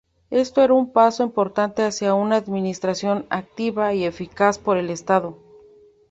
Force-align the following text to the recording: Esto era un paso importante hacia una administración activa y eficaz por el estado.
Esto 0.31 0.63
era 0.63 0.73
un 0.73 0.91
paso 0.93 1.21
importante 1.21 1.83
hacia 1.83 2.15
una 2.15 2.37
administración 2.37 3.27
activa 3.29 3.93
y 3.93 4.03
eficaz 4.05 4.57
por 4.57 4.77
el 4.77 4.89
estado. 4.89 5.37